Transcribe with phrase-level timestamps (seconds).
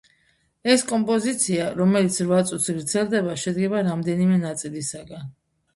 [0.75, 5.33] ეს კომპოზიცია, რომელიც რვა წუთს გრძელდება, შედგება რამდენიმე ნაწილისგან.